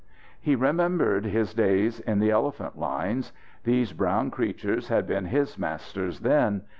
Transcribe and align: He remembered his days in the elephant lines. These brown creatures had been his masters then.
He 0.41 0.55
remembered 0.55 1.25
his 1.27 1.53
days 1.53 1.99
in 1.99 2.17
the 2.17 2.31
elephant 2.31 2.75
lines. 2.75 3.33
These 3.65 3.93
brown 3.93 4.31
creatures 4.31 4.87
had 4.87 5.05
been 5.05 5.25
his 5.25 5.59
masters 5.59 6.21
then. 6.21 6.63